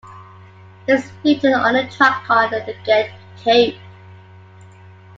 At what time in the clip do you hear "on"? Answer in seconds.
1.53-1.75, 2.27-2.49